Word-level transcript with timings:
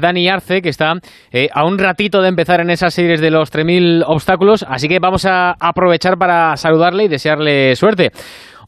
Dani 0.00 0.28
Arce, 0.28 0.62
que 0.62 0.68
está 0.68 0.94
eh, 1.32 1.48
a 1.52 1.64
un 1.64 1.78
ratito 1.78 2.22
de 2.22 2.28
empezar 2.28 2.60
en 2.60 2.70
esas 2.70 2.94
series 2.94 3.20
de 3.20 3.30
los 3.30 3.52
3.000 3.52 4.04
obstáculos, 4.06 4.64
así 4.68 4.88
que 4.88 4.98
vamos 4.98 5.24
a 5.24 5.54
aprovechar 5.58 6.16
para 6.18 6.56
saludarle 6.56 7.04
y 7.04 7.08
desearle 7.08 7.76
suerte. 7.76 8.12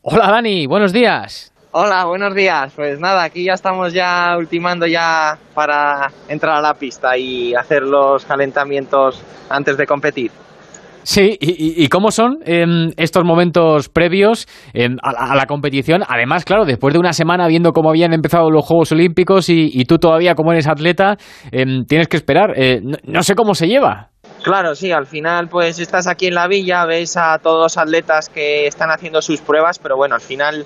Hola 0.02 0.30
Dani, 0.30 0.66
buenos 0.66 0.92
días. 0.92 1.52
Hola, 1.72 2.04
buenos 2.04 2.34
días. 2.34 2.72
Pues 2.74 2.98
nada, 2.98 3.22
aquí 3.22 3.44
ya 3.44 3.52
estamos 3.52 3.92
ya 3.92 4.34
ultimando 4.36 4.86
ya 4.86 5.38
para 5.54 6.10
entrar 6.28 6.56
a 6.56 6.60
la 6.60 6.74
pista 6.74 7.16
y 7.16 7.54
hacer 7.54 7.82
los 7.82 8.24
calentamientos 8.24 9.22
antes 9.48 9.76
de 9.76 9.86
competir. 9.86 10.32
Sí, 11.02 11.36
¿y, 11.40 11.88
cómo 11.88 12.10
son 12.10 12.40
em, 12.44 12.90
estos 12.96 13.24
momentos 13.24 13.88
previos 13.88 14.46
em, 14.74 14.96
a, 15.02 15.34
la, 15.34 15.46
competición? 15.46 16.02
Además, 16.06 16.44
claro, 16.44 16.64
después 16.64 16.92
de 16.92 17.00
una 17.00 17.12
semana 17.12 17.48
viendo 17.48 17.72
cómo 17.72 17.90
habían 17.90 18.12
empezado 18.12 18.50
los 18.50 18.64
Juegos 18.64 18.92
Olímpicos 18.92 19.48
y, 19.48 19.84
tú 19.84 19.98
todavía 19.98 20.34
como 20.34 20.52
eres 20.52 20.68
atleta, 20.68 21.16
em, 21.52 21.84
tienes 21.86 22.06
que 22.08 22.16
esperar. 22.16 22.52
Eh, 22.56 22.80
no, 23.04 23.22
sé 23.22 23.34
cómo 23.34 23.54
se 23.54 23.66
lleva. 23.66 24.10
Claro, 24.42 24.74
sí, 24.74 24.92
al 24.92 25.06
final 25.06 25.48
pues 25.48 25.78
estás 25.78 26.06
aquí 26.06 26.26
en 26.26 26.34
la 26.34 26.46
villa, 26.46 26.84
ves 26.86 27.16
a 27.16 27.38
todos 27.38 27.60
los 27.60 27.78
atletas 27.78 28.28
que 28.28 28.66
están 28.66 28.90
haciendo 28.90 29.22
sus 29.22 29.40
pruebas, 29.40 29.78
pero 29.78 29.96
bueno, 29.96 30.14
al 30.14 30.20
final 30.20 30.64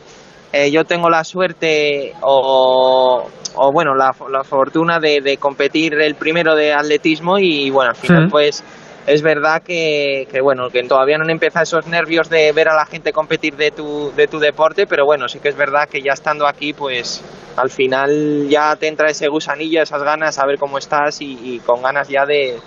eh, 0.52 0.70
yo 0.70 0.84
tengo 0.84 1.10
la 1.10 1.24
suerte 1.24 2.12
o, 2.20 3.28
bueno, 3.72 3.94
la, 3.94 4.12
fortuna 4.44 5.00
de, 5.00 5.36
competir 5.40 5.94
el 5.94 6.14
primero 6.14 6.54
de 6.54 6.72
atletismo 6.72 7.38
y 7.38 7.70
bueno, 7.70 7.90
al 7.90 7.96
final 7.96 8.28
pues 8.30 8.62
es 9.06 9.22
verdad 9.22 9.62
que, 9.62 10.26
bueno, 10.42 10.68
que 10.70 10.82
todavía 10.84 11.18
no 11.18 11.24
han 11.24 11.30
empezado 11.30 11.62
esos 11.62 11.86
nervios 11.86 12.30
de 12.30 12.52
ver 12.52 12.68
a 12.68 12.74
la 12.74 12.86
gente 12.86 13.12
competir 13.12 13.56
de 13.56 13.70
tu, 13.70 14.12
de 14.16 14.26
tu 14.26 14.38
deporte, 14.38 14.86
pero 14.86 15.04
bueno, 15.04 15.28
sí 15.28 15.40
que 15.40 15.48
es 15.48 15.56
verdad 15.56 15.88
que 15.88 16.00
ya 16.00 16.12
estando 16.12 16.46
aquí, 16.46 16.72
pues 16.72 17.22
al 17.56 17.70
final 17.70 18.48
ya 18.48 18.76
te 18.76 18.88
entra 18.88 19.10
ese 19.10 19.28
gusanillo, 19.28 19.82
esas 19.82 20.02
ganas, 20.02 20.38
a 20.38 20.46
ver 20.46 20.58
cómo 20.58 20.78
estás 20.78 21.20
y, 21.20 21.60
con 21.66 21.82
ganas 21.82 22.08
ya 22.08 22.24
de, 22.24 22.58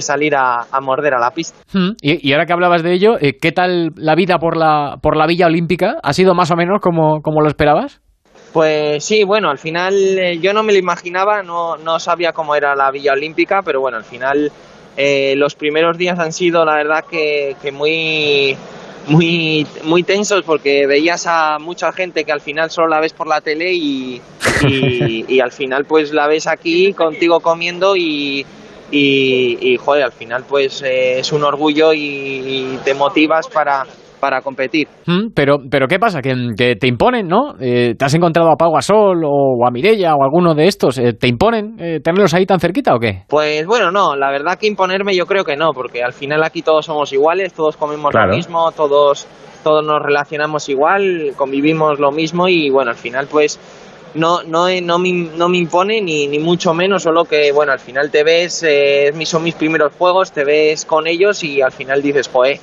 salir 0.00 0.34
a, 0.36 0.66
morder 0.82 1.14
a 1.14 1.18
la 1.18 1.30
pista. 1.30 1.56
Hmm. 1.72 1.92
Y, 2.00 2.32
ahora 2.32 2.44
que 2.46 2.52
hablabas 2.52 2.82
de 2.82 2.92
ello, 2.92 3.16
eh, 3.20 3.38
¿qué 3.40 3.52
tal 3.52 3.90
la 3.96 4.14
vida 4.14 4.38
por 4.38 4.56
la, 4.56 4.98
por 5.00 5.16
la 5.16 5.26
Villa 5.26 5.46
Olímpica? 5.46 5.96
¿Ha 6.02 6.12
sido 6.12 6.34
más 6.34 6.50
o 6.50 6.56
menos 6.56 6.80
como, 6.80 7.22
como 7.22 7.40
lo 7.40 7.48
esperabas? 7.48 8.00
Pues 8.52 9.04
sí, 9.04 9.24
bueno, 9.24 9.50
al 9.50 9.58
final 9.58 9.94
eh, 9.94 10.38
yo 10.40 10.52
no 10.52 10.62
me 10.62 10.72
lo 10.72 10.78
imaginaba, 10.78 11.42
no, 11.42 11.76
no 11.76 11.98
sabía 11.98 12.32
cómo 12.32 12.54
era 12.54 12.74
la 12.74 12.90
Villa 12.90 13.12
Olímpica, 13.12 13.60
pero 13.62 13.80
bueno, 13.80 13.98
al 13.98 14.04
final 14.04 14.50
eh, 14.96 15.34
los 15.36 15.54
primeros 15.54 15.98
días 15.98 16.18
han 16.18 16.32
sido, 16.32 16.64
la 16.64 16.74
verdad, 16.74 17.04
que, 17.10 17.54
muy, 17.72 18.56
muy, 19.06 19.66
muy 19.84 20.02
tensos 20.02 20.42
porque 20.42 20.86
veías 20.86 21.26
a 21.26 21.58
mucha 21.58 21.92
gente 21.92 22.24
que 22.24 22.32
al 22.32 22.40
final 22.40 22.70
solo 22.70 22.88
la 22.88 23.00
ves 23.00 23.12
por 23.12 23.26
la 23.26 23.40
tele 23.40 23.72
y, 23.74 24.20
y, 24.62 25.40
al 25.40 25.52
final 25.52 25.84
pues 25.84 26.12
la 26.12 26.26
ves 26.26 26.46
aquí 26.46 26.92
contigo 26.94 27.40
comiendo 27.40 27.94
y, 27.94 28.46
y, 28.90 29.76
joder, 29.76 30.04
al 30.04 30.12
final 30.12 30.44
pues 30.48 30.82
eh, 30.82 31.18
es 31.18 31.32
un 31.32 31.44
orgullo 31.44 31.92
y, 31.92 32.78
te 32.84 32.94
motivas 32.94 33.48
para, 33.48 33.86
para 34.20 34.40
competir. 34.40 34.88
Mm, 35.06 35.28
pero, 35.34 35.58
pero 35.70 35.86
¿qué 35.86 35.98
pasa? 35.98 36.20
Que, 36.20 36.76
te 36.78 36.86
imponen, 36.86 37.28
¿no? 37.28 37.54
Eh, 37.60 37.94
¿Te 37.98 38.04
has 38.04 38.14
encontrado 38.14 38.50
a 38.50 38.56
Pau 38.56 38.72
Gasol 38.72 39.22
o 39.24 39.66
a 39.66 39.70
Mirella 39.70 40.14
o 40.14 40.22
alguno 40.22 40.54
de 40.54 40.66
estos? 40.66 40.98
Eh, 40.98 41.12
¿Te 41.12 41.28
imponen 41.28 41.76
eh, 41.78 42.00
tenerlos 42.00 42.34
ahí 42.34 42.46
tan 42.46 42.60
cerquita 42.60 42.94
o 42.94 42.98
qué? 42.98 43.22
Pues 43.28 43.66
bueno, 43.66 43.90
no, 43.90 44.16
la 44.16 44.30
verdad 44.30 44.58
que 44.58 44.66
imponerme 44.66 45.14
yo 45.14 45.26
creo 45.26 45.44
que 45.44 45.56
no, 45.56 45.70
porque 45.72 46.02
al 46.02 46.12
final 46.12 46.42
aquí 46.44 46.62
todos 46.62 46.86
somos 46.86 47.12
iguales, 47.12 47.52
todos 47.52 47.76
comemos 47.76 48.12
lo 48.14 48.26
mismo, 48.28 48.70
todos, 48.72 49.26
todos 49.62 49.84
nos 49.84 50.02
relacionamos 50.02 50.68
igual, 50.68 51.32
convivimos 51.36 51.98
lo 51.98 52.10
mismo 52.10 52.48
y 52.48 52.70
bueno, 52.70 52.90
al 52.90 52.96
final 52.96 53.26
pues 53.30 53.58
no, 54.16 54.42
no, 54.42 54.68
no, 54.80 54.98
me, 54.98 55.12
no 55.12 55.48
me 55.48 55.58
impone 55.58 56.00
ni, 56.00 56.26
ni 56.26 56.38
mucho 56.38 56.72
menos, 56.72 57.02
solo 57.02 57.24
que, 57.24 57.52
bueno, 57.52 57.72
al 57.72 57.78
final 57.78 58.10
te 58.10 58.24
ves, 58.24 58.64
eh, 58.66 59.12
son 59.24 59.42
mis 59.44 59.54
primeros 59.54 59.94
juegos, 59.94 60.32
te 60.32 60.44
ves 60.44 60.84
con 60.84 61.06
ellos 61.06 61.44
y 61.44 61.60
al 61.60 61.72
final 61.72 62.02
dices, 62.02 62.28
joder, 62.28 62.58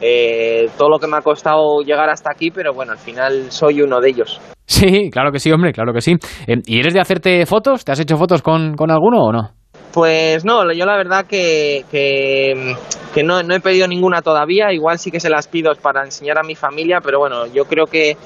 eh, 0.00 0.68
todo 0.76 0.88
lo 0.88 0.98
que 0.98 1.06
me 1.06 1.16
ha 1.16 1.22
costado 1.22 1.80
llegar 1.80 2.10
hasta 2.10 2.30
aquí, 2.30 2.50
pero 2.50 2.72
bueno, 2.72 2.92
al 2.92 2.98
final 2.98 3.50
soy 3.50 3.82
uno 3.82 4.00
de 4.00 4.10
ellos. 4.10 4.40
Sí, 4.66 5.10
claro 5.10 5.30
que 5.30 5.38
sí, 5.38 5.52
hombre, 5.52 5.72
claro 5.72 5.92
que 5.92 6.00
sí. 6.00 6.12
Eh, 6.46 6.56
¿Y 6.66 6.80
eres 6.80 6.94
de 6.94 7.00
hacerte 7.00 7.46
fotos? 7.46 7.84
¿Te 7.84 7.92
has 7.92 8.00
hecho 8.00 8.16
fotos 8.16 8.42
con, 8.42 8.74
alguno 8.90 9.24
o 9.24 9.32
no? 9.32 9.50
Pues 9.92 10.44
no, 10.44 10.72
yo 10.72 10.86
la 10.86 10.96
verdad 10.96 11.26
que, 11.26 11.84
que, 11.90 13.22
no, 13.22 13.42
no, 13.42 13.54
he 13.54 13.60
pedido 13.60 13.86
ninguna 13.86 14.22
todavía, 14.22 14.72
igual 14.72 14.98
sí 14.98 15.10
que 15.10 15.20
se 15.20 15.30
las 15.30 15.46
pido 15.46 15.72
para 15.80 16.02
enseñar 16.02 16.38
a 16.38 16.42
mi 16.42 16.56
familia, 16.56 16.98
pero 17.00 17.20
bueno, 17.20 17.46
yo 17.46 17.64
creo 17.66 17.84
que 17.84 18.16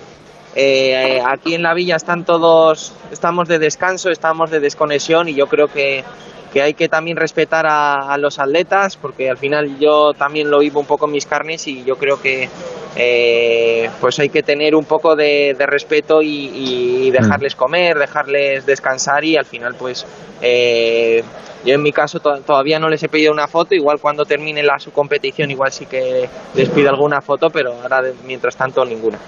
eh, 0.55 1.21
aquí 1.27 1.55
en 1.55 1.63
la 1.63 1.75
villa 1.75 1.97
están 1.97 2.25
todos, 2.25 2.95
estamos 3.13 3.49
de 3.49 3.59
descanso, 3.59 4.11
estamos 4.11 4.51
de 4.51 4.61
desconexión 4.61 5.29
y 5.29 5.35
yo 5.35 5.47
creo 5.47 5.67
que, 5.67 6.03
que 6.53 6.63
hay 6.63 6.75
que 6.75 6.89
también 6.89 7.17
respetar 7.17 7.67
a, 7.69 8.17
los 8.19 8.39
atletas 8.39 8.97
porque 8.97 9.31
al 9.31 9.37
final 9.37 9.79
yo 9.79 10.13
también 10.13 10.51
lo 10.51 10.61
vivo 10.61 10.81
un 10.81 10.87
poco 10.87 11.07
en 11.07 11.13
mis 11.13 11.27
carnes 11.27 11.67
y 11.69 11.85
yo 11.85 11.97
creo 11.97 12.21
que 12.21 12.49
eh, 12.97 13.91
pues 14.01 14.19
hay 14.19 14.29
que 14.29 14.43
tener 14.43 14.75
un 14.75 14.85
poco 14.85 15.15
de, 15.15 15.55
respeto 15.59 16.21
y, 16.23 17.11
dejarles 17.11 17.55
mm. 17.55 17.59
comer, 17.59 17.99
dejarles 17.99 18.67
descansar 18.67 19.25
y 19.25 19.37
al 19.37 19.45
final 19.45 19.75
pues 19.79 20.07
eh, 20.41 21.23
yo 21.65 21.75
en 21.75 21.83
mi 21.83 21.93
caso 21.93 22.21
todavía 22.21 22.79
no 22.79 22.89
les 22.89 23.03
he 23.03 23.09
pedido 23.09 23.33
una 23.33 23.49
foto, 23.49 23.75
igual 23.75 23.99
cuando 24.01 24.25
termine 24.25 24.63
la 24.63 24.79
su 24.79 24.93
competición 24.93 25.51
igual 25.51 25.73
sí 25.73 25.87
que 25.87 26.29
les 26.55 26.69
pido 26.71 26.89
alguna 26.91 27.21
foto, 27.21 27.49
pero 27.51 27.73
ahora 27.83 28.03
mientras 28.25 28.57
tanto 28.57 28.85
ninguna. 28.85 29.19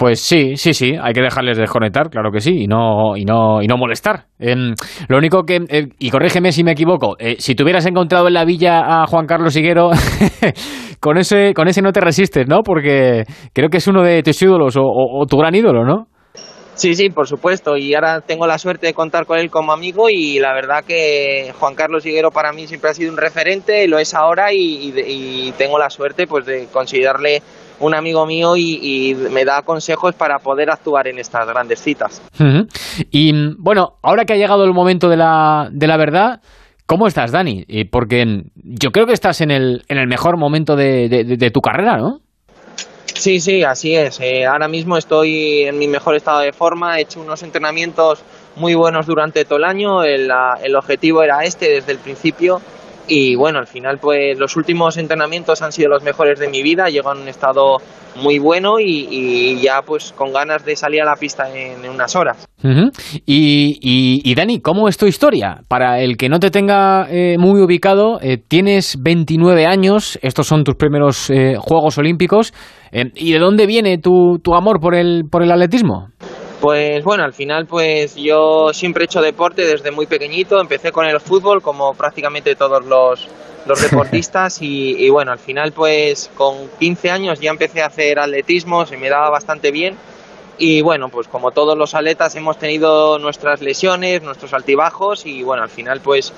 Pues 0.00 0.20
sí, 0.20 0.56
sí, 0.56 0.72
sí, 0.72 0.94
hay 0.98 1.12
que 1.12 1.20
dejarles 1.20 1.58
desconectar, 1.58 2.08
claro 2.08 2.32
que 2.32 2.40
sí, 2.40 2.62
y 2.62 2.66
no, 2.66 3.18
y 3.18 3.26
no, 3.26 3.60
y 3.60 3.66
no 3.66 3.76
molestar. 3.76 4.28
Em, 4.38 4.74
lo 5.08 5.18
único 5.18 5.42
que, 5.42 5.56
eh, 5.68 5.88
y 5.98 6.08
corrígeme 6.08 6.52
si 6.52 6.64
me 6.64 6.72
equivoco, 6.72 7.16
eh, 7.18 7.36
si 7.38 7.54
te 7.54 7.62
hubieras 7.62 7.84
encontrado 7.84 8.26
en 8.26 8.32
la 8.32 8.46
villa 8.46 8.80
a 8.80 9.06
Juan 9.06 9.26
Carlos 9.26 9.54
Higuero, 9.54 9.90
con 11.00 11.18
ese, 11.18 11.52
con 11.52 11.68
ese 11.68 11.82
no 11.82 11.92
te 11.92 12.00
resistes, 12.00 12.48
¿no? 12.48 12.62
Porque 12.64 13.24
creo 13.52 13.68
que 13.68 13.76
es 13.76 13.86
uno 13.88 14.02
de 14.02 14.22
tus 14.22 14.40
ídolos 14.40 14.74
o, 14.78 15.26
tu 15.28 15.36
gran 15.36 15.54
ídolo, 15.54 15.84
¿no? 15.84 16.06
Sí, 16.76 16.94
sí, 16.94 17.10
por 17.10 17.28
supuesto. 17.28 17.76
Y 17.76 17.94
ahora 17.94 18.22
tengo 18.22 18.46
la 18.46 18.56
suerte 18.56 18.86
de 18.86 18.94
contar 18.94 19.26
con 19.26 19.38
él 19.38 19.50
como 19.50 19.72
amigo 19.72 20.08
y 20.08 20.38
la 20.38 20.54
verdad 20.54 20.82
que 20.82 21.52
Juan 21.58 21.74
Carlos 21.74 22.06
Higuero 22.06 22.30
para 22.30 22.54
mí 22.54 22.66
siempre 22.66 22.88
ha 22.88 22.94
sido 22.94 23.12
un 23.12 23.18
referente, 23.18 23.86
lo 23.86 23.98
es 23.98 24.14
ahora 24.14 24.50
y, 24.50 24.94
y 25.06 25.52
tengo 25.58 25.78
la 25.78 25.90
suerte 25.90 26.26
pues 26.26 26.46
de 26.46 26.68
considerarle 26.72 27.42
un 27.80 27.94
amigo 27.94 28.26
mío 28.26 28.56
y, 28.56 29.14
me 29.30 29.44
da 29.44 29.62
consejos 29.62 30.14
para 30.14 30.38
poder 30.38 30.70
actuar 30.70 31.08
en 31.08 31.18
estas 31.18 31.46
grandes 31.46 31.80
citas. 31.80 32.22
Y 33.10 33.32
bueno, 33.58 33.94
ahora 34.02 34.24
que 34.24 34.34
ha 34.34 34.36
llegado 34.36 34.64
el 34.64 34.72
momento 34.72 35.08
de 35.08 35.16
la, 35.16 35.68
de 35.72 35.86
la 35.86 35.96
verdad, 35.96 36.40
¿cómo 36.86 37.06
estás, 37.06 37.32
Dani? 37.32 37.64
Porque 37.90 38.44
yo 38.54 38.90
creo 38.90 39.06
que 39.06 39.12
estás 39.12 39.40
en 39.40 39.50
el, 39.50 39.84
en 39.88 39.98
el 39.98 40.06
mejor 40.06 40.36
momento 40.36 40.76
de, 40.76 41.50
tu 41.52 41.60
carrera, 41.60 41.96
¿no? 41.96 42.20
Sí, 43.14 43.40
sí, 43.40 43.64
así 43.64 43.94
es. 43.94 44.20
Eh, 44.20 44.46
ahora 44.46 44.68
mismo 44.68 44.96
estoy 44.96 45.64
en 45.64 45.78
mi 45.78 45.88
mejor 45.88 46.14
estado 46.16 46.40
de 46.40 46.52
forma, 46.52 46.98
he 46.98 47.02
hecho 47.02 47.20
unos 47.20 47.42
entrenamientos 47.42 48.22
muy 48.56 48.74
buenos 48.74 49.06
durante 49.06 49.44
todo 49.44 49.58
el 49.58 49.64
año, 49.64 50.02
el, 50.04 50.30
el 50.62 50.76
objetivo 50.76 51.22
era 51.22 51.44
este 51.44 51.70
desde 51.70 51.92
el 51.92 51.98
principio 51.98 52.60
y 53.10 53.34
bueno, 53.34 53.58
al 53.58 53.66
final 53.66 53.98
pues 54.00 54.38
los 54.38 54.56
últimos 54.56 54.96
entrenamientos 54.96 55.62
han 55.62 55.72
sido 55.72 55.88
los 55.88 56.04
mejores 56.04 56.38
de 56.38 56.48
mi 56.48 56.62
vida, 56.62 56.88
llego 56.88 57.12
en 57.12 57.22
un 57.22 57.28
estado 57.28 57.78
muy 58.22 58.38
bueno 58.38 58.78
y, 58.78 59.60
ya 59.60 59.82
pues 59.82 60.12
con 60.12 60.32
ganas 60.32 60.64
de 60.64 60.76
salir 60.76 61.02
a 61.02 61.04
la 61.04 61.16
pista 61.16 61.44
en, 61.52 61.88
unas 61.90 62.14
horas. 62.14 62.46
y, 63.26 64.34
Dani, 64.34 64.60
¿cómo 64.60 64.88
es 64.88 64.96
tu 64.96 65.06
historia? 65.06 65.60
Para 65.66 66.00
el 66.00 66.16
que 66.16 66.28
no 66.28 66.38
te 66.38 66.50
tenga 66.50 67.08
eh, 67.10 67.36
muy 67.36 67.60
ubicado, 67.60 68.20
eh, 68.22 68.38
tienes 68.38 68.96
29 69.02 69.66
años, 69.66 70.16
estos 70.22 70.46
son 70.46 70.62
tus 70.62 70.76
primeros 70.76 71.30
eh, 71.30 71.56
Juegos 71.58 71.98
Olímpicos, 71.98 72.54
¿y 72.92 73.32
de 73.32 73.38
dónde 73.40 73.66
viene 73.66 73.98
tu, 73.98 74.38
tu 74.42 74.54
amor 74.54 74.78
por 74.80 74.94
el, 74.94 75.24
por 75.28 75.42
el 75.42 75.50
atletismo? 75.50 76.10
Pues 76.60 77.02
bueno, 77.04 77.24
al 77.24 77.32
final 77.32 77.66
pues 77.66 78.14
yo 78.16 78.72
siempre 78.74 79.04
he 79.04 79.06
hecho 79.06 79.22
deporte 79.22 79.64
desde 79.64 79.90
muy 79.90 80.06
pequeñito, 80.06 80.60
empecé 80.60 80.92
con 80.92 81.06
el 81.06 81.18
fútbol 81.18 81.62
como 81.62 81.94
prácticamente 81.94 82.54
todos 82.54 82.84
los, 82.84 83.28
deportistas. 83.82 84.60
Y, 84.60 84.96
y, 84.98 85.08
bueno, 85.08 85.32
al 85.32 85.38
final 85.38 85.72
pues 85.72 86.30
con 86.36 86.68
15 86.78 87.10
años 87.10 87.40
ya 87.40 87.50
empecé 87.50 87.82
a 87.82 87.86
hacer 87.86 88.18
atletismo, 88.18 88.84
se 88.84 88.98
me 88.98 89.08
daba 89.08 89.30
bastante 89.30 89.70
bien. 89.70 89.96
Y 90.58 90.82
bueno, 90.82 91.08
pues 91.08 91.26
como 91.26 91.52
todos 91.52 91.78
los 91.78 91.94
atletas 91.94 92.36
hemos 92.36 92.58
tenido 92.58 93.18
nuestras 93.18 93.62
lesiones, 93.62 94.22
nuestros 94.22 94.52
altibajos. 94.52 95.24
Y 95.24 95.42
bueno, 95.42 95.62
al 95.62 95.70
final 95.70 96.00
pues 96.02 96.34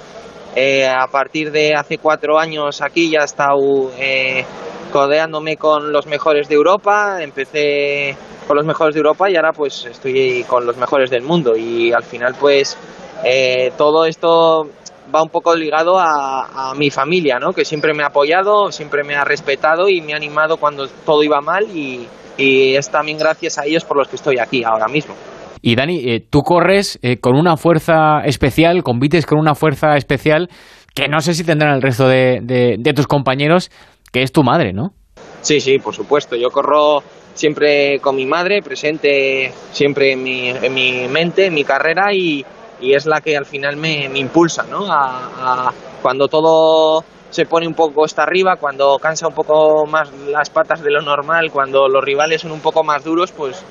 eh, 0.55 0.87
a 0.87 1.09
partir 1.09 1.51
de 1.51 1.75
hace 1.75 1.99
cuatro 1.99 2.39
años 2.39 2.81
aquí 2.83 3.11
ya 3.11 3.23
he 3.23 3.25
estado 3.25 3.91
eh, 3.99 4.45
codeándome 4.93 5.56
con 5.56 5.93
los 5.93 6.06
mejores 6.06 6.49
de 6.49 6.55
Europa, 6.55 7.23
empecé 7.23 8.17
con 8.47 8.56
los 8.56 8.67
mejores 8.67 8.94
de 8.94 8.99
Europa 8.99 9.31
y 9.31 9.37
ahora 9.37 9.53
pues 9.53 9.87
estoy 9.87 10.44
con 10.44 10.67
los 10.67 10.77
mejores 10.77 11.11
del 11.11 11.23
mundo 11.23 11.56
y 11.56 11.93
al 11.93 12.03
final 12.03 12.35
pues 12.39 12.77
eh, 13.25 13.73
todo 13.77 14.05
esto 14.05 14.69
va 15.15 15.23
un 15.23 15.29
poco 15.29 15.55
ligado 15.55 15.99
a, 15.99 16.73
mi 16.77 16.91
familia, 16.91 17.39
¿no? 17.39 17.53
que 17.53 17.65
siempre 17.65 17.93
me 17.93 18.03
ha 18.03 18.06
apoyado, 18.06 18.71
siempre 18.71 19.03
me 19.05 19.15
ha 19.15 19.25
respetado 19.25 19.89
y 19.89 20.00
me 20.00 20.15
ha 20.15 20.17
animado 20.17 20.56
cuando 20.56 20.87
todo 21.05 21.23
iba 21.23 21.41
mal 21.41 21.65
y, 21.75 22.06
y 22.37 22.75
es 22.75 22.91
también 22.91 23.19
gracias 23.19 23.59
a 23.59 23.67
ellos 23.67 23.85
por 23.85 23.97
los 23.97 24.09
que 24.09 24.17
estoy 24.17 24.39
aquí 24.39 24.65
ahora 24.65 24.87
mismo. 24.89 25.15
Y 25.61 25.77
Dani, 25.77 25.99
eh, 26.05 26.27
tú 26.29 26.41
corres 26.43 26.99
eh, 27.03 27.19
con 27.19 27.37
una 27.37 27.56
fuerza 27.56 28.21
especial, 28.25 28.83
compites 28.83 29.27
con 29.27 29.39
una 29.39 29.55
fuerza 29.55 29.97
especial 29.97 30.49
que 30.94 31.09
no 31.09 31.21
sé 31.21 31.35
si 31.35 31.44
tendrán 31.44 31.75
el 31.75 31.83
resto 31.83 32.09
de, 32.09 32.41
de, 32.43 32.93
tus 32.93 33.06
compañeros, 33.06 33.71
que 34.12 34.23
es 34.23 34.31
tu 34.31 34.43
madre, 34.43 34.73
¿no? 34.73 34.93
Sí, 35.41 35.61
sí, 35.61 35.79
por 35.79 35.94
supuesto. 35.94 36.37
Yo 36.37 36.50
corro 36.50 37.03
siempre 37.35 37.99
con 38.00 38.14
mi 38.14 38.26
madre, 38.26 38.62
presente 38.62 39.53
siempre 39.73 40.12
en 40.12 40.23
mi, 40.23 40.49
en 40.50 40.75
mi 40.75 41.09
mente, 41.09 41.47
en 41.47 41.55
mi 41.55 41.64
carrera 41.64 42.12
y, 42.12 42.44
y 42.81 42.94
es 42.94 43.06
la 43.06 43.20
que 43.20 43.37
al 43.37 43.47
final 43.47 43.76
me, 43.76 44.09
me 44.09 44.19
impulsa, 44.19 44.64
¿no? 44.64 44.87
A, 44.88 45.73
cuando 46.03 46.29
todo 46.29 47.05
se 47.31 47.47
pone 47.47 47.67
un 47.67 47.75
poco 47.75 48.05
hasta 48.05 48.25
arriba, 48.25 48.56
cuando 48.56 48.99
cansa 48.99 49.29
un 49.29 49.35
poco 49.35 49.87
más 49.87 50.12
las 50.29 50.50
patas 50.50 50.82
de 50.82 50.91
lo 50.91 51.00
normal, 51.00 51.50
cuando 51.50 51.88
los 51.88 52.05
rivales 52.05 52.43
son 52.43 52.53
un 52.53 52.61
poco 52.61 52.85
más 52.85 53.03
duros, 53.03 53.32
pues 53.32 53.65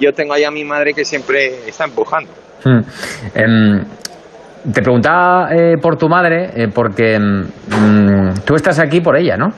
yo 0.00 0.12
tengo 0.12 0.34
ahí 0.34 0.44
a 0.44 0.50
mi 0.50 0.64
madre 0.64 0.92
que 0.92 1.04
siempre 1.04 1.68
está 1.68 1.84
empujando. 1.84 2.32
Hmm. 2.64 2.80
Em, 3.34 3.84
te 4.72 4.82
preguntaba 4.82 5.54
eh, 5.54 5.76
por 5.80 5.96
tu 5.96 6.08
madre, 6.08 6.50
eh, 6.56 6.68
porque 6.74 7.18
mm, 7.18 8.40
tú 8.44 8.54
estás 8.54 8.78
aquí 8.80 9.00
por 9.00 9.16
ella, 9.16 9.36
¿no? 9.36 9.48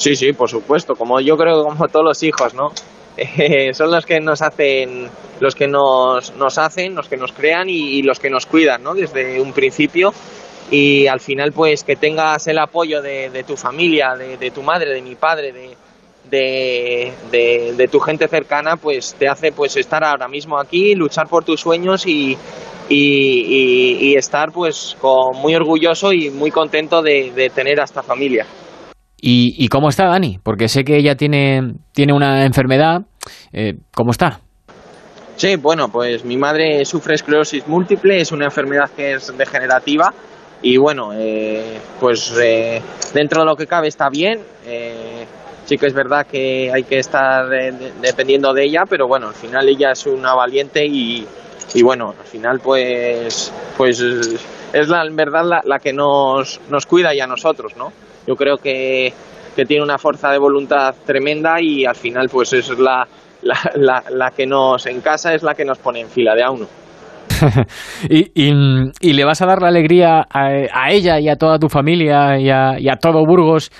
Sí, 0.00 0.16
sí, 0.16 0.32
por 0.32 0.48
supuesto, 0.48 0.94
como 0.96 1.20
yo 1.20 1.36
creo 1.36 1.58
que 1.58 1.68
como 1.68 1.86
todos 1.88 2.06
los 2.06 2.22
hijos, 2.22 2.54
¿no? 2.54 2.72
Eh, 3.18 3.74
son 3.74 3.90
los 3.90 4.06
que 4.06 4.18
nos 4.18 4.40
hacen, 4.40 5.10
los 5.40 5.54
que 5.54 5.68
nos, 5.68 6.34
nos 6.36 6.56
hacen, 6.56 6.94
los 6.94 7.06
que 7.06 7.18
nos 7.18 7.32
crean 7.32 7.68
y, 7.68 8.00
los 8.00 8.18
que 8.18 8.30
nos 8.30 8.46
cuidan, 8.46 8.82
¿no? 8.82 8.94
Desde 8.94 9.38
un 9.42 9.52
principio 9.52 10.14
y 10.70 11.06
al 11.06 11.20
final 11.20 11.52
pues 11.52 11.84
que 11.84 11.96
tengas 11.96 12.46
el 12.46 12.58
apoyo 12.58 13.02
de, 13.02 13.44
tu 13.46 13.58
familia, 13.58 14.14
de, 14.16 14.50
tu 14.50 14.62
madre, 14.62 14.94
de 14.94 15.02
mi 15.02 15.16
padre, 15.16 15.52
de, 16.30 17.12
de, 17.30 17.88
tu 17.92 18.00
gente 18.00 18.26
cercana, 18.26 18.78
pues 18.78 19.14
te 19.18 19.28
hace 19.28 19.52
pues 19.52 19.76
estar 19.76 20.02
ahora 20.02 20.28
mismo 20.28 20.58
aquí, 20.58 20.94
luchar 20.94 21.28
por 21.28 21.44
tus 21.44 21.60
sueños 21.60 22.06
y, 22.06 22.38
y, 22.88 24.14
estar 24.16 24.50
pues 24.50 24.96
muy 25.34 25.54
orgulloso 25.54 26.10
y 26.14 26.30
muy 26.30 26.50
contento 26.50 27.02
de, 27.02 27.52
tener 27.54 27.82
a 27.82 27.84
esta 27.84 28.02
familia. 28.02 28.46
¿Y, 29.22 29.68
cómo 29.68 29.88
está 29.88 30.06
Dani? 30.06 30.38
Porque 30.42 30.68
sé 30.68 30.82
que 30.84 30.96
ella 30.96 31.14
tiene, 31.14 31.74
tiene 31.92 32.12
una 32.12 32.44
enfermedad. 32.44 33.02
Eh, 33.52 33.74
¿Cómo 33.94 34.12
está? 34.12 34.40
Sí, 35.36 35.56
bueno, 35.56 35.88
pues 35.88 36.24
mi 36.24 36.36
madre 36.36 36.84
sufre 36.84 37.14
esclerosis 37.14 37.66
múltiple, 37.66 38.20
es 38.20 38.32
una 38.32 38.46
enfermedad 38.46 38.90
que 38.94 39.12
es 39.12 39.36
degenerativa 39.36 40.12
y 40.62 40.76
bueno, 40.76 41.12
eh, 41.14 41.78
pues 41.98 42.34
eh, 42.42 42.82
dentro 43.14 43.40
de 43.40 43.46
lo 43.46 43.56
que 43.56 43.66
cabe 43.66 43.88
está 43.88 44.08
bien. 44.10 44.40
sí 45.64 45.78
que 45.78 45.86
es 45.86 45.94
verdad 45.94 46.26
que 46.26 46.70
hay 46.72 46.82
que 46.82 46.98
estar 46.98 47.46
dependiendo 48.02 48.52
de 48.52 48.64
ella, 48.64 48.82
pero 48.88 49.06
bueno, 49.06 49.28
al 49.28 49.34
final 49.34 49.68
ella 49.68 49.92
es 49.92 50.06
una 50.06 50.34
valiente 50.34 50.84
y, 50.84 51.26
y 51.74 51.82
bueno, 51.82 52.14
al 52.18 52.26
final 52.26 52.60
pues, 52.62 53.52
pues 53.76 54.00
es 54.72 54.88
la, 54.88 55.04
en 55.04 55.16
verdad 55.16 55.62
la, 55.64 55.78
que 55.78 55.92
nos, 55.92 56.60
nos 56.68 56.86
cuida 56.86 57.14
y 57.14 57.20
a 57.20 57.26
nosotros, 57.26 57.76
¿no? 57.76 57.92
Yo 58.26 58.34
creo 58.36 58.56
que, 58.56 59.12
que 59.56 59.64
tiene 59.64 59.82
una 59.82 59.98
fuerza 59.98 60.30
de 60.30 60.38
voluntad 60.38 60.94
tremenda 61.04 61.60
y 61.60 61.84
al 61.84 61.96
final 61.96 62.28
pues 62.30 62.52
es 62.52 62.68
la, 62.78 63.06
la, 63.42 64.02
la, 64.10 64.30
que 64.30 64.46
nos 64.46 64.86
en 64.86 65.00
casa 65.00 65.34
es 65.34 65.42
la 65.42 65.54
que 65.54 65.64
nos 65.64 65.78
pone 65.78 66.00
en 66.00 66.08
fila 66.08 66.34
de 66.34 66.42
a 66.42 66.50
uno. 66.50 66.66
y, 68.08 68.30
y, 68.34 69.12
le 69.12 69.24
vas 69.24 69.40
a 69.40 69.46
dar 69.46 69.62
la 69.62 69.68
alegría 69.68 70.26
a, 70.30 70.90
ella 70.90 71.18
y 71.20 71.28
a 71.28 71.36
toda 71.36 71.58
tu 71.58 71.68
familia 71.68 72.38
y 72.38 72.50
a, 72.50 72.78
y 72.78 72.88
a, 72.88 72.96
todo 72.96 73.24
Burgos 73.24 73.70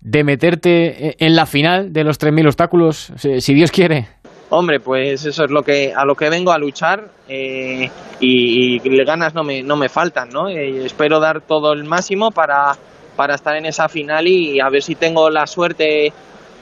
de 0.00 0.24
meterte 0.24 1.22
en 1.22 1.36
la 1.36 1.44
final 1.44 1.92
de 1.92 2.04
los 2.04 2.18
3.000 2.18 2.46
obstáculos, 2.46 3.12
si 3.16 3.54
Dios 3.54 3.70
quiere. 3.70 4.06
Hombre, 4.50 4.78
pues 4.78 5.24
eso 5.24 5.44
es 5.44 5.50
lo 5.50 5.62
que 5.62 5.92
a 5.94 6.04
lo 6.04 6.14
que 6.14 6.30
vengo 6.30 6.52
a 6.52 6.58
luchar 6.58 7.08
eh, 7.28 7.90
y, 8.20 8.76
y, 8.76 9.04
ganas 9.04 9.34
no 9.34 9.42
me, 9.42 9.62
no 9.62 9.76
me 9.76 9.88
faltan, 9.88 10.28
¿no? 10.28 10.48
Eh, 10.48 10.84
espero 10.84 11.18
dar 11.18 11.40
todo 11.40 11.72
el 11.72 11.84
máximo 11.84 12.30
para, 12.30 12.72
para 13.16 13.34
estar 13.34 13.56
en 13.56 13.66
esa 13.66 13.88
final 13.88 14.26
y 14.26 14.60
a 14.60 14.68
ver 14.68 14.82
si 14.82 14.94
tengo 14.94 15.30
la 15.30 15.46
suerte 15.46 16.12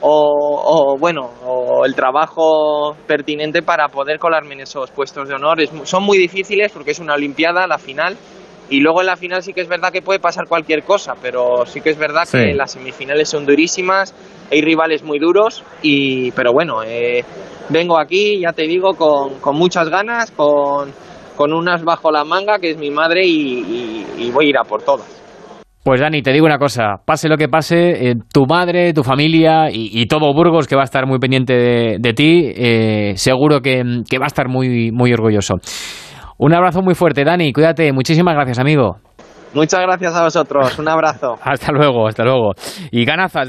o, 0.05 0.97
bueno 0.99 1.29
o 1.45 1.85
el 1.85 1.95
trabajo 1.95 2.95
pertinente 3.07 3.61
para 3.61 3.87
poder 3.87 4.19
colarme 4.19 4.55
en 4.55 4.61
esos 4.61 4.91
puestos 4.91 5.29
de 5.29 5.35
honor. 5.35 5.59
son 5.85 6.03
muy 6.03 6.17
difíciles 6.17 6.71
porque 6.71 6.91
es 6.91 6.99
una 6.99 7.13
Olimpiada 7.13 7.67
la 7.67 7.77
final 7.77 8.17
y 8.69 8.79
luego 8.79 9.01
en 9.01 9.07
la 9.07 9.15
final 9.15 9.43
sí 9.43 9.53
que 9.53 9.61
es 9.61 9.67
verdad 9.67 9.91
que 9.91 10.01
puede 10.01 10.19
pasar 10.19 10.47
cualquier 10.47 10.83
cosa, 10.83 11.13
pero 11.21 11.65
sí 11.65 11.81
que 11.81 11.89
es 11.89 11.97
verdad 11.97 12.27
que 12.29 12.53
las 12.53 12.71
semifinales 12.71 13.29
son 13.29 13.45
durísimas, 13.45 14.13
hay 14.51 14.61
rivales 14.61 15.03
muy 15.03 15.19
duros 15.19 15.63
y 15.81 16.31
pero 16.31 16.51
bueno 16.53 16.83
eh, 16.83 17.23
vengo 17.69 17.97
aquí 17.97 18.39
ya 18.41 18.51
te 18.51 18.63
digo 18.63 18.93
con, 18.95 19.39
con 19.39 19.55
muchas 19.55 19.89
ganas, 19.89 20.31
con, 20.31 20.91
con 21.35 21.53
unas 21.53 21.83
bajo 21.83 22.11
la 22.11 22.23
manga 22.23 22.59
que 22.59 22.71
es 22.71 22.77
mi 22.77 22.89
madre 22.89 23.25
y 23.25 24.31
voy 24.33 24.47
a 24.47 24.49
ir 24.49 24.57
a 24.57 24.63
por 24.63 24.81
todas. 24.81 25.22
Pues 25.83 25.99
Dani, 25.99 26.21
te 26.21 26.31
digo 26.31 26.45
una 26.45 26.57
cosa, 26.57 27.01
pase 27.05 27.27
lo 27.27 27.35
que 27.35 27.49
pase, 27.49 28.09
eh, 28.09 28.15
tu 28.33 28.45
madre, 28.45 28.93
tu 28.93 29.03
familia 29.03 29.67
y, 29.69 30.05
todo 30.05 30.33
Burgos, 30.33 30.65
que 30.65 30.77
va 30.77 30.83
a 30.83 30.85
estar 30.85 31.05
muy 31.05 31.19
pendiente 31.19 31.53
de, 31.99 32.13
ti, 32.13 32.53
eh, 32.55 33.11
seguro 33.17 33.59
que, 33.59 33.83
va 34.17 34.23
a 34.23 34.27
estar 34.27 34.47
muy, 34.47 34.91
muy 34.93 35.11
orgulloso. 35.11 35.55
Un 36.37 36.53
abrazo 36.53 36.81
muy 36.81 36.95
fuerte, 36.95 37.25
Dani, 37.25 37.51
cuídate, 37.51 37.91
muchísimas 37.91 38.33
gracias, 38.33 38.59
amigo. 38.59 38.95
Muchas 39.53 39.81
gracias 39.81 40.15
a 40.15 40.23
vosotros, 40.23 40.79
un 40.79 40.87
abrazo. 40.87 41.37
hasta 41.43 41.73
luego, 41.73 42.07
hasta 42.07 42.23
luego. 42.23 42.53
Y 42.89 43.03
ganazas. 43.03 43.41